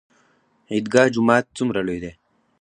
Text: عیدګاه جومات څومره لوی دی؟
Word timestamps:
عیدګاه 0.73 1.11
جومات 1.13 1.45
څومره 1.57 1.81
لوی 1.87 1.99
دی؟ 2.03 2.11